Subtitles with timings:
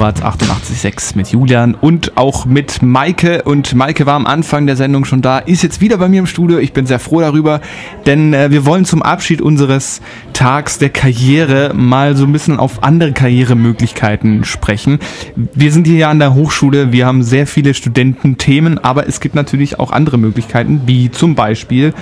[0.00, 3.42] Murat 88.6 mit Julian und auch mit Maike.
[3.42, 6.26] Und Maike war am Anfang der Sendung schon da, ist jetzt wieder bei mir im
[6.26, 6.56] Studio.
[6.56, 7.60] Ich bin sehr froh darüber,
[8.06, 10.00] denn äh, wir wollen zum Abschied unseres
[10.32, 15.00] Tags der Karriere mal so ein bisschen auf andere Karrieremöglichkeiten sprechen.
[15.36, 19.34] Wir sind hier ja an der Hochschule, wir haben sehr viele Studententhemen, aber es gibt
[19.34, 21.92] natürlich auch andere Möglichkeiten, wie zum Beispiel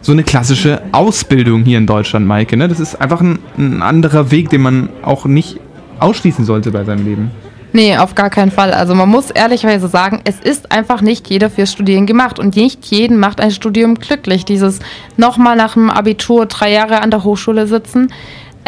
[0.00, 2.56] so eine klassische Ausbildung hier in Deutschland, Maike.
[2.56, 2.68] Ne?
[2.68, 5.58] Das ist einfach ein, ein anderer Weg, den man auch nicht
[5.98, 7.32] ausschließen sollte bei seinem Leben.
[7.72, 8.72] Nee, auf gar keinen Fall.
[8.72, 12.86] Also man muss ehrlicherweise sagen, es ist einfach nicht jeder fürs Studieren gemacht und nicht
[12.86, 14.44] jeden macht ein Studium glücklich.
[14.44, 14.80] Dieses
[15.16, 18.12] nochmal nach dem Abitur drei Jahre an der Hochschule sitzen,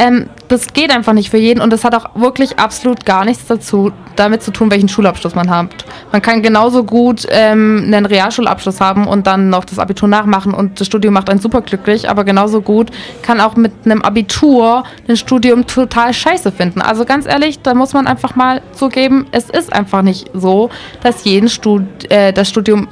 [0.00, 3.46] ähm, das geht einfach nicht für jeden und das hat auch wirklich absolut gar nichts
[3.46, 5.84] dazu, damit zu tun, welchen Schulabschluss man hat.
[6.10, 10.80] Man kann genauso gut ähm, einen Realschulabschluss haben und dann noch das Abitur nachmachen und
[10.80, 12.90] das Studium macht einen super glücklich, aber genauso gut
[13.20, 16.80] kann auch mit einem Abitur ein Studium total scheiße finden.
[16.80, 20.70] Also ganz ehrlich, da muss man einfach mal zugeben, es ist einfach nicht so,
[21.02, 22.88] dass jeden Stud äh, das Studium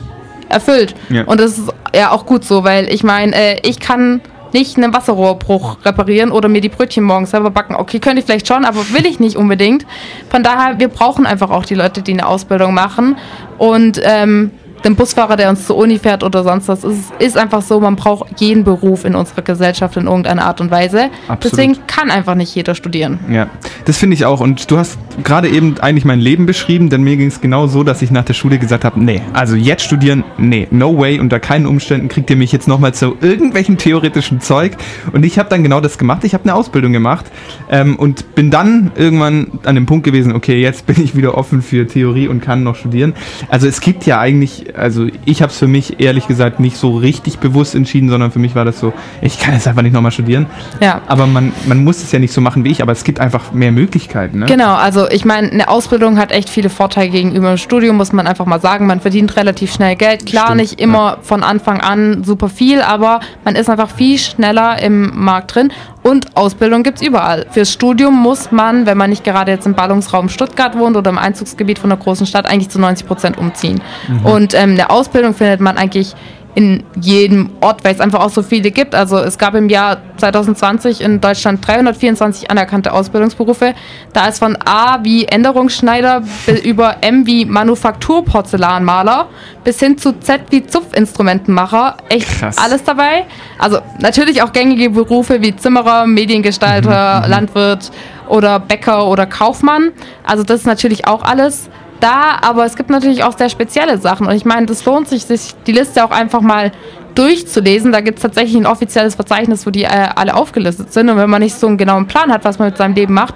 [0.51, 0.95] erfüllt.
[1.09, 1.25] Ja.
[1.25, 4.21] Und das ist ja auch gut so, weil ich meine, äh, ich kann
[4.53, 7.75] nicht einen Wasserrohrbruch reparieren oder mir die Brötchen morgens selber backen.
[7.75, 9.87] Okay, könnte ich vielleicht schon, aber will ich nicht unbedingt.
[10.31, 13.17] Von daher, wir brauchen einfach auch die Leute, die eine Ausbildung machen.
[13.59, 14.53] Und ähm,
[14.85, 16.85] den Busfahrer, der uns zur Uni fährt oder sonst was.
[16.85, 20.71] Es ist einfach so, man braucht jeden Beruf in unserer Gesellschaft in irgendeiner Art und
[20.71, 21.11] Weise.
[21.29, 21.45] Absolut.
[21.45, 23.19] Deswegen kann einfach nicht jeder studieren.
[23.31, 23.49] Ja,
[23.85, 24.41] das finde ich auch.
[24.41, 27.83] Und du hast gerade eben eigentlich mein Leben beschrieben, denn mir ging es genau so,
[27.83, 31.41] dass ich nach der Schule gesagt habe, nee, also jetzt studieren, nee, no way, unter
[31.41, 34.77] keinen Umständen kriegt ihr mich jetzt nochmal zu irgendwelchen theoretischen Zeug.
[35.13, 36.25] Und ich habe dann genau das gemacht.
[36.25, 37.27] Ich habe eine Ausbildung gemacht
[37.71, 41.63] ähm, und bin dann irgendwann an dem Punkt gewesen, okay, jetzt bin ich wieder offen
[41.63, 43.15] für Theorie und kann noch studieren.
[43.49, 46.97] Also es gibt ja eigentlich also ich habe es für mich ehrlich gesagt nicht so
[46.97, 50.13] richtig bewusst entschieden, sondern für mich war das so, ich kann jetzt einfach nicht nochmal
[50.13, 50.47] studieren.
[50.81, 51.01] Ja.
[51.07, 53.53] Aber man, man muss es ja nicht so machen wie ich, aber es gibt einfach
[53.53, 54.41] mehr Möglichkeiten.
[54.41, 54.47] Ne?
[54.47, 58.27] Genau, also ich meine, eine Ausbildung hat echt viele Vorteile gegenüber dem Studium, muss man
[58.27, 58.87] einfach mal sagen.
[58.87, 60.27] Man verdient relativ schnell Geld.
[60.27, 61.19] Klar, Stimmt, nicht immer ja.
[61.23, 65.73] von Anfang an super viel, aber man ist einfach viel schneller im Markt drin.
[66.03, 67.47] Und Ausbildung gibt es überall.
[67.51, 71.19] Fürs Studium muss man, wenn man nicht gerade jetzt im Ballungsraum Stuttgart wohnt oder im
[71.19, 73.81] Einzugsgebiet von einer großen Stadt, eigentlich zu 90 Prozent umziehen.
[74.09, 74.27] Mhm.
[74.27, 76.15] Und ähm, eine Ausbildung findet man eigentlich
[76.55, 78.95] in jedem Ort, weil es einfach auch so viele gibt.
[78.95, 83.75] Also es gab im Jahr 2020 in Deutschland 324 anerkannte Ausbildungsberufe.
[84.13, 86.23] Da ist von A wie Änderungsschneider
[86.65, 89.29] über M wie Manufakturporzellanmaler
[89.63, 91.97] bis hin zu Z wie Zupfinstrumentenmacher.
[92.09, 92.59] Echt Krass.
[92.59, 93.27] alles dabei.
[93.59, 97.31] Also natürlich auch gängige Berufe wie Zimmerer, Mediengestalter, mhm, mhm.
[97.31, 97.91] Landwirt
[98.29, 99.93] oder Bäcker oder Kaufmann.
[100.25, 101.69] Also das ist natürlich auch alles
[102.01, 104.27] da, aber es gibt natürlich auch sehr spezielle Sachen.
[104.27, 106.73] Und ich meine, das lohnt sich, sich die Liste auch einfach mal
[107.15, 107.93] durchzulesen.
[107.93, 111.11] Da gibt es tatsächlich ein offizielles Verzeichnis, wo die äh, alle aufgelistet sind.
[111.11, 113.35] Und wenn man nicht so einen genauen Plan hat, was man mit seinem Leben macht,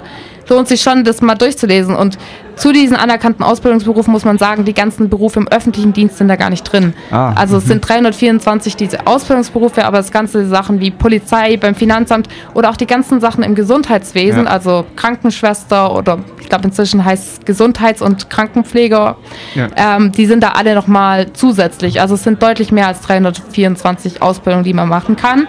[0.53, 1.97] lohnt sich schon, das mal durchzulesen.
[1.97, 2.19] Und
[2.57, 6.37] zu diesen anerkannten Ausbildungsberufen muss man sagen, die ganzen Berufe im öffentlichen Dienst sind da
[6.37, 6.95] gar nicht drin.
[7.11, 12.29] Ah, also es sind 324 diese Ausbildungsberufe, aber das ganze Sachen wie Polizei, beim Finanzamt
[12.55, 14.51] oder auch die ganzen Sachen im Gesundheitswesen, ja.
[14.51, 19.17] also Krankenschwester oder ich glaube inzwischen heißt es Gesundheits- und Krankenpfleger,
[19.55, 19.69] ja.
[19.77, 22.01] ähm, die sind da alle nochmal zusätzlich.
[22.01, 25.47] Also es sind deutlich mehr als 324 Ausbildungen, die man machen kann.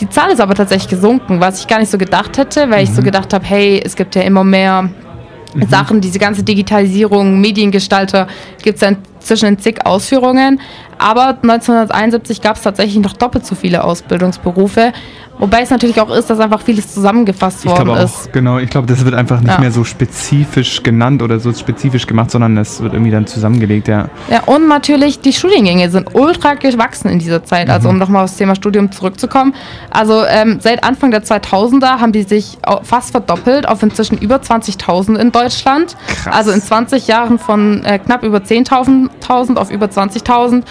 [0.00, 2.84] Die Zahl ist aber tatsächlich gesunken, was ich gar nicht so gedacht hätte, weil mhm.
[2.84, 3.06] ich so mhm.
[3.06, 5.68] gedacht habe, hey, es gibt ja immer mehr mhm.
[5.68, 8.26] Sachen, diese ganze Digitalisierung, Mediengestalter,
[8.62, 10.60] gibt es ja inzwischen in zig Ausführungen.
[10.98, 14.92] Aber 1971 gab es tatsächlich noch doppelt so viele Ausbildungsberufe.
[15.38, 18.32] Wobei es natürlich auch ist, dass einfach vieles zusammengefasst ich worden auch, ist.
[18.32, 19.60] Genau, ich glaube, das wird einfach nicht ja.
[19.60, 24.08] mehr so spezifisch genannt oder so spezifisch gemacht, sondern es wird irgendwie dann zusammengelegt, ja.
[24.30, 27.68] Ja, und natürlich die Studiengänge sind ultra gewachsen in dieser Zeit.
[27.68, 27.94] Also, mhm.
[27.94, 29.54] um nochmal aufs Thema Studium zurückzukommen.
[29.90, 35.16] Also, ähm, seit Anfang der 2000er haben die sich fast verdoppelt auf inzwischen über 20.000
[35.16, 35.96] in Deutschland.
[36.06, 36.34] Krass.
[36.34, 40.62] Also in 20 Jahren von äh, knapp über 10.000 auf über 20.000.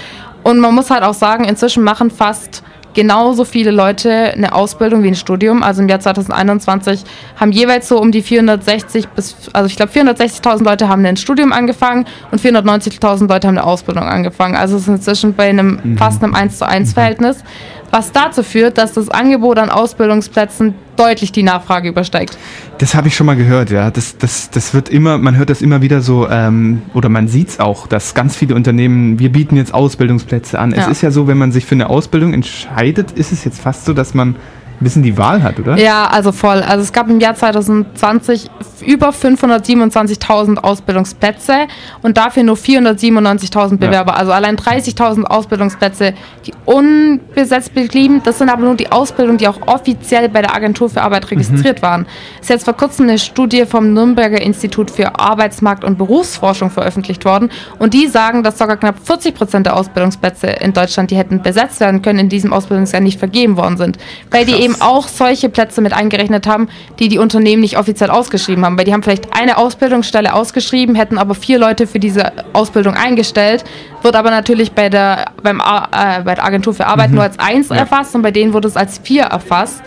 [0.44, 2.64] Und man muss halt auch sagen, inzwischen machen fast
[2.96, 5.62] genauso viele Leute eine Ausbildung wie ein Studium.
[5.62, 7.04] Also im Jahr 2021
[7.36, 11.52] haben jeweils so um die 460 bis, also ich glaube 460.000 Leute haben ein Studium
[11.52, 14.56] angefangen und 490.000 Leute haben eine Ausbildung angefangen.
[14.56, 15.98] Also es ist inzwischen bei einem mhm.
[15.98, 17.44] fast einem 1 zu 1 Verhältnis
[17.92, 22.38] was dazu führt, dass das Angebot an Ausbildungsplätzen deutlich die Nachfrage übersteigt.
[22.78, 23.92] Das habe ich schon mal gehört, ja.
[23.92, 27.50] Das, das, das wird immer, man hört das immer wieder so, ähm, oder man sieht
[27.50, 30.72] es auch, dass ganz viele Unternehmen, wir bieten jetzt Ausbildungsplätze an.
[30.72, 30.84] Ja.
[30.84, 33.86] Es ist ja so, wenn man sich für eine Ausbildung entscheidet, ist es jetzt fast
[33.86, 34.36] so, dass man
[34.84, 35.78] bisschen die Wahl hat, oder?
[35.78, 36.62] Ja, also voll.
[36.62, 38.50] Also es gab im Jahr 2020
[38.86, 41.68] über 527.000 Ausbildungsplätze
[42.02, 44.14] und dafür nur 497.000 Bewerber.
[44.14, 44.20] Ja.
[44.20, 46.14] Also allein 30.000 Ausbildungsplätze,
[46.46, 48.22] die unbesetzt blieben.
[48.24, 51.80] Das sind aber nur die Ausbildungen, die auch offiziell bei der Agentur für Arbeit registriert
[51.80, 51.86] mhm.
[51.86, 52.06] waren.
[52.36, 57.26] Es ist jetzt vor kurzem eine Studie vom Nürnberger Institut für Arbeitsmarkt und Berufsforschung veröffentlicht
[57.26, 57.50] worden
[57.80, 61.80] und die sagen, dass sogar knapp 40 Prozent der Ausbildungsplätze in Deutschland, die hätten besetzt
[61.80, 63.98] werden können, in diesem Ausbildungsjahr nicht vergeben worden sind.
[64.32, 66.68] Weil die eben auch solche Plätze mit eingerechnet haben,
[67.00, 68.78] die die Unternehmen nicht offiziell ausgeschrieben haben.
[68.78, 73.64] Weil die haben vielleicht eine Ausbildungsstelle ausgeschrieben, hätten aber vier Leute für diese Ausbildung eingestellt,
[74.02, 77.16] wird aber natürlich bei der, beim, äh, bei der Agentur für Arbeit mhm.
[77.16, 77.76] nur als eins ja.
[77.76, 79.82] erfasst und bei denen wurde es als vier erfasst.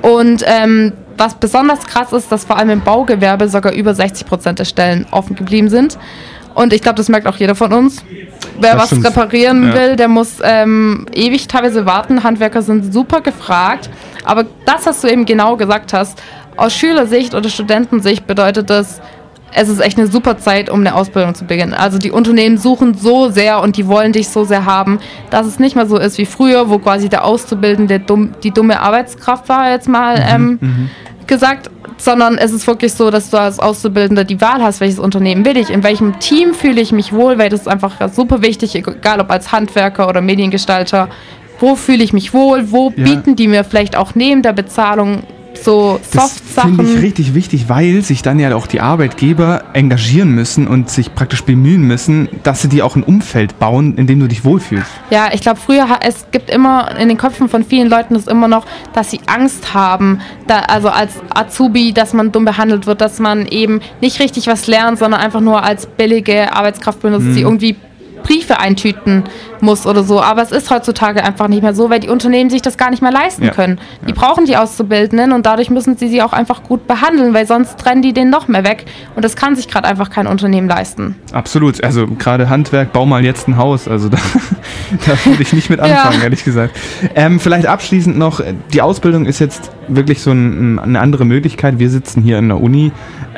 [0.00, 4.58] Und ähm, was besonders krass ist, dass vor allem im Baugewerbe sogar über 60 Prozent
[4.58, 5.98] der Stellen offen geblieben sind.
[6.54, 8.04] Und ich glaube, das merkt auch jeder von uns.
[8.60, 9.74] Wer das was reparieren ja.
[9.74, 12.22] will, der muss ähm, ewig teilweise warten.
[12.22, 13.90] Handwerker sind super gefragt.
[14.24, 16.22] Aber das, was du eben genau gesagt hast,
[16.56, 19.00] aus Schülersicht oder Studentensicht bedeutet das,
[19.56, 21.74] es ist echt eine super Zeit, um eine Ausbildung zu beginnen.
[21.74, 24.98] Also die Unternehmen suchen so sehr und die wollen dich so sehr haben,
[25.30, 28.80] dass es nicht mehr so ist wie früher, wo quasi der Auszubildende dumm, die dumme
[28.80, 30.90] Arbeitskraft war, jetzt mal mhm, ähm, mhm.
[31.26, 35.44] gesagt sondern es ist wirklich so, dass du als Auszubildender die Wahl hast, welches Unternehmen
[35.44, 38.74] will ich, in welchem Team fühle ich mich wohl, weil das ist einfach super wichtig,
[38.74, 41.08] egal ob als Handwerker oder Mediengestalter,
[41.60, 43.04] wo fühle ich mich wohl, wo ja.
[43.04, 45.22] bieten die mir vielleicht auch neben der Bezahlung
[45.64, 46.76] so Soft-Sachen.
[46.76, 50.90] Das finde ich richtig wichtig, weil sich dann ja auch die Arbeitgeber engagieren müssen und
[50.90, 54.44] sich praktisch bemühen müssen, dass sie dir auch ein Umfeld bauen, in dem du dich
[54.44, 54.90] wohlfühlst.
[55.10, 58.48] Ja, ich glaube, früher, es gibt immer in den Köpfen von vielen Leuten ist immer
[58.48, 63.18] noch, dass sie Angst haben, da, also als Azubi, dass man dumm behandelt wird, dass
[63.18, 67.34] man eben nicht richtig was lernt, sondern einfach nur als billige Arbeitskraft benutzt, mhm.
[67.34, 67.76] die irgendwie
[68.24, 69.22] Briefe eintüten
[69.60, 70.20] muss oder so.
[70.20, 73.02] Aber es ist heutzutage einfach nicht mehr so, weil die Unternehmen sich das gar nicht
[73.02, 73.50] mehr leisten ja.
[73.52, 73.78] können.
[74.02, 74.14] Die ja.
[74.14, 78.02] brauchen die Auszubildenden und dadurch müssen sie sie auch einfach gut behandeln, weil sonst trennen
[78.02, 78.86] die den noch mehr weg.
[79.14, 81.14] Und das kann sich gerade einfach kein Unternehmen leisten.
[81.32, 81.84] Absolut.
[81.84, 83.86] Also gerade Handwerk, bau mal jetzt ein Haus.
[83.86, 84.18] Also da,
[85.06, 86.24] da würde ich nicht mit anfangen, ja.
[86.24, 86.76] ehrlich gesagt.
[87.14, 88.40] Ähm, vielleicht abschließend noch,
[88.72, 91.78] die Ausbildung ist jetzt wirklich so ein, eine andere Möglichkeit.
[91.78, 92.90] Wir sitzen hier in der Uni.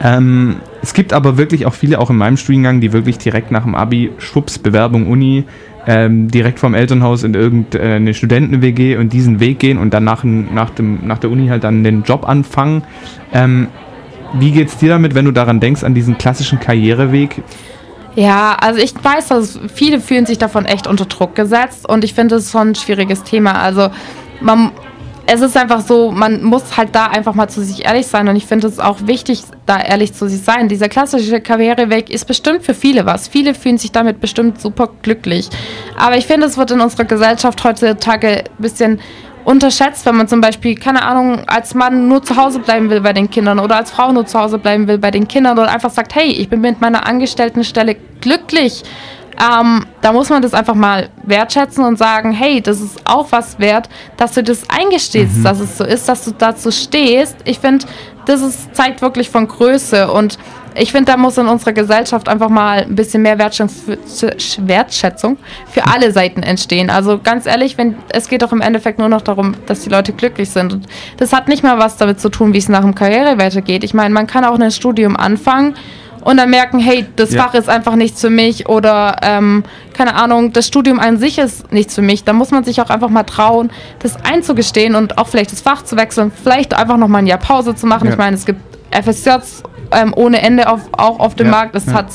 [0.03, 0.56] Ähm,
[0.87, 3.75] es gibt aber wirklich auch viele, auch in meinem Studiengang, die wirklich direkt nach dem
[3.75, 5.43] Abi, Schwupps, Bewerbung Uni,
[5.85, 10.71] ähm, direkt vom Elternhaus in irgendeine Studenten-WG und diesen Weg gehen und dann nach, nach,
[10.71, 12.85] dem, nach der Uni halt dann den Job anfangen.
[13.33, 13.67] Ähm,
[14.35, 17.43] wie geht's dir damit, wenn du daran denkst, an diesen klassischen Karriereweg?
[18.15, 22.15] Ja, also ich weiß, dass viele fühlen sich davon echt unter Druck gesetzt und ich
[22.15, 23.55] finde es schon ein schwieriges Thema.
[23.55, 23.91] Also
[24.41, 24.71] man,
[25.28, 28.37] es ist einfach so, man muss halt da einfach mal zu sich ehrlich sein und
[28.37, 30.69] ich finde es auch wichtig, da ehrlich zu sich sein.
[30.69, 33.26] Dieser klassische Karriereweg ist bestimmt für viele was.
[33.26, 35.49] Viele fühlen sich damit bestimmt super glücklich.
[35.99, 39.00] Aber ich finde, es wird in unserer Gesellschaft heutzutage ein bisschen
[39.44, 43.12] unterschätzt, wenn man zum Beispiel, keine Ahnung, als Mann nur zu Hause bleiben will bei
[43.12, 45.90] den Kindern oder als Frau nur zu Hause bleiben will bei den Kindern oder einfach
[45.90, 48.82] sagt, hey, ich bin mit meiner Angestelltenstelle glücklich
[49.41, 53.59] ähm, da muss man das einfach mal wertschätzen und sagen, hey, das ist auch was
[53.59, 55.44] wert, dass du das eingestehst, mhm.
[55.44, 57.37] dass es so ist, dass du dazu stehst.
[57.44, 57.87] Ich finde,
[58.27, 60.38] das ist, zeigt wirklich von Größe und
[60.79, 65.38] ich finde, da muss in unserer Gesellschaft einfach mal ein bisschen mehr Wertschätzung
[65.71, 66.91] für, alle Seiten entstehen.
[66.91, 70.12] Also ganz ehrlich, wenn, es geht doch im Endeffekt nur noch darum, dass die Leute
[70.12, 70.75] glücklich sind.
[70.75, 70.87] Und
[71.17, 73.85] das hat nicht mal was damit zu tun, wie es nach dem Karriere weitergeht.
[73.85, 75.77] Ich meine, man kann auch ein Studium anfangen
[76.26, 77.44] und dann merken, hey, das ja.
[77.44, 79.62] Fach ist einfach nichts für mich oder ähm,
[79.93, 82.25] keine Ahnung, das Studium an sich ist nichts für mich.
[82.25, 83.70] Da muss man sich auch einfach mal trauen,
[84.00, 87.38] das einzugestehen und auch vielleicht das Fach zu wechseln, vielleicht einfach noch mal ein Jahr
[87.38, 88.06] Pause zu machen.
[88.06, 88.11] Ja.
[88.11, 89.62] Ich meine, es gibt FSJs
[89.93, 91.52] ähm, ohne Ende auf, auch auf dem ja.
[91.52, 91.76] Markt.
[91.76, 92.08] Es hat,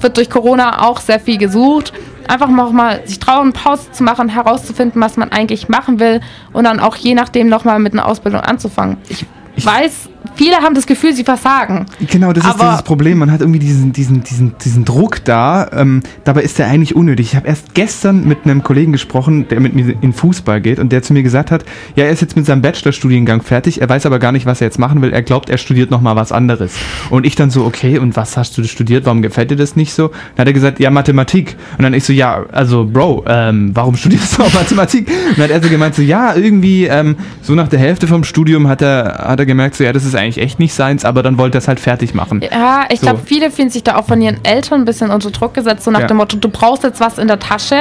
[0.00, 1.92] wird durch Corona auch sehr viel gesucht.
[2.28, 6.20] Einfach noch mal sich trauen, Pause zu machen, herauszufinden, was man eigentlich machen will
[6.52, 8.98] und dann auch je nachdem noch mal mit einer Ausbildung anzufangen.
[9.08, 11.86] Ich, ich weiß, viele haben das Gefühl, sie versagen.
[12.10, 13.18] Genau, das ist dieses Problem.
[13.18, 15.68] Man hat irgendwie diesen, diesen, diesen, diesen Druck da.
[15.72, 17.28] Ähm, dabei ist der eigentlich unnötig.
[17.28, 20.92] Ich habe erst gestern mit einem Kollegen gesprochen, der mit mir in Fußball geht und
[20.92, 21.64] der zu mir gesagt hat,
[21.94, 24.66] ja, er ist jetzt mit seinem Bachelorstudiengang fertig, er weiß aber gar nicht, was er
[24.66, 25.12] jetzt machen will.
[25.12, 26.74] Er glaubt, er studiert nochmal was anderes.
[27.10, 29.06] Und ich dann so, okay, und was hast du studiert?
[29.06, 30.08] Warum gefällt dir das nicht so?
[30.08, 31.56] Dann hat er gesagt, ja, Mathematik.
[31.78, 35.08] Und dann ich so, ja, also Bro, ähm, warum studierst du auch Mathematik?
[35.08, 38.24] Und dann hat er so gemeint, so, ja, irgendwie, ähm, so nach der Hälfte vom
[38.24, 41.22] Studium hat er, hat er gemerkt, so, ja, das ist eigentlich echt nicht seins, aber
[41.22, 42.42] dann wollte er es halt fertig machen.
[42.50, 43.06] Ja, ich so.
[43.06, 45.90] glaube, viele fühlen sich da auch von ihren Eltern ein bisschen unter Druck gesetzt, so
[45.90, 46.06] nach ja.
[46.06, 47.76] dem Motto, du brauchst jetzt was in der Tasche.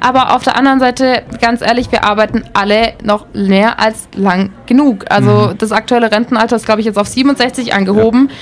[0.00, 5.04] Aber auf der anderen Seite, ganz ehrlich, wir arbeiten alle noch mehr als lang genug.
[5.10, 5.58] Also mhm.
[5.58, 8.28] das aktuelle Rentenalter ist, glaube ich, jetzt auf 67 angehoben.
[8.28, 8.34] Ja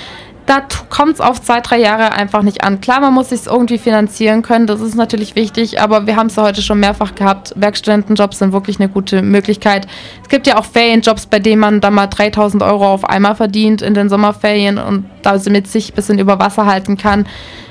[0.46, 2.80] da kommt es auf zwei, drei Jahre einfach nicht an.
[2.80, 6.36] Klar, man muss sich irgendwie finanzieren können, das ist natürlich wichtig, aber wir haben es
[6.36, 7.52] ja heute schon mehrfach gehabt.
[7.56, 9.86] Werkstudentenjobs sind wirklich eine gute Möglichkeit.
[10.22, 13.82] Es gibt ja auch Ferienjobs, bei denen man dann mal 3000 Euro auf einmal verdient
[13.82, 17.26] in den Sommerferien und damit sich ein bisschen über Wasser halten kann.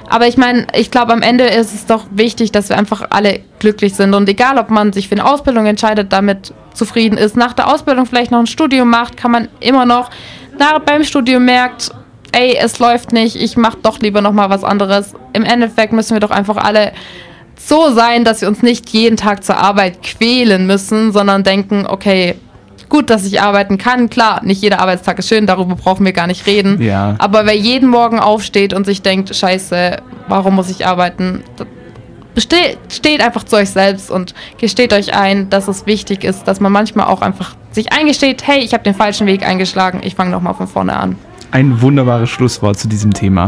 [0.07, 3.39] Aber ich meine, ich glaube, am Ende ist es doch wichtig, dass wir einfach alle
[3.59, 4.13] glücklich sind.
[4.13, 8.05] Und egal, ob man sich für eine Ausbildung entscheidet, damit zufrieden ist, nach der Ausbildung
[8.05, 10.11] vielleicht noch ein Studium macht, kann man immer noch
[10.57, 11.91] nach, beim Studium merkt,
[12.35, 15.13] ey, es läuft nicht, ich mache doch lieber noch mal was anderes.
[15.33, 16.91] Im Endeffekt müssen wir doch einfach alle
[17.57, 22.35] so sein, dass wir uns nicht jeden Tag zur Arbeit quälen müssen, sondern denken, okay,
[22.89, 24.09] gut, dass ich arbeiten kann.
[24.09, 26.81] Klar, nicht jeder Arbeitstag ist schön, darüber brauchen wir gar nicht reden.
[26.81, 27.15] Ja.
[27.19, 31.41] Aber wer jeden Morgen aufsteht und sich denkt, scheiße, warum muss ich arbeiten?
[32.37, 36.73] Steht einfach zu euch selbst und gesteht euch ein, dass es wichtig ist, dass man
[36.73, 40.53] manchmal auch einfach sich eingesteht, hey, ich habe den falschen Weg eingeschlagen, ich fange nochmal
[40.53, 41.15] von vorne an
[41.55, 43.43] ein wunderbares Schlusswort zu diesem Thema.